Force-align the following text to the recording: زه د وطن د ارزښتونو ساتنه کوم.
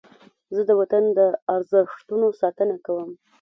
زه 0.55 0.61
د 0.69 0.71
وطن 0.79 1.03
د 1.17 1.19
ارزښتونو 1.55 2.27
ساتنه 2.41 2.75
کوم. 2.85 3.09